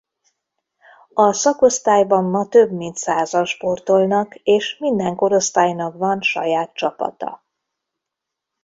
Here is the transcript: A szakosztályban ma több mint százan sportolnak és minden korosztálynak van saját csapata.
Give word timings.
A 1.13 1.33
szakosztályban 1.33 2.23
ma 2.23 2.47
több 2.47 2.71
mint 2.71 2.97
százan 2.97 3.45
sportolnak 3.45 4.35
és 4.35 4.77
minden 4.79 5.15
korosztálynak 5.15 5.97
van 5.97 6.21
saját 6.21 6.73
csapata. 6.73 7.43